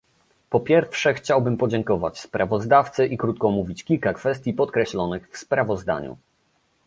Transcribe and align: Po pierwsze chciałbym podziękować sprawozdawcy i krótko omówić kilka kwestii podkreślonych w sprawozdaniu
Po 0.49 0.59
pierwsze 0.59 1.13
chciałbym 1.13 1.57
podziękować 1.57 2.19
sprawozdawcy 2.19 3.07
i 3.07 3.17
krótko 3.17 3.47
omówić 3.47 3.83
kilka 3.83 4.13
kwestii 4.13 4.53
podkreślonych 4.53 5.29
w 5.31 5.37
sprawozdaniu 5.37 6.17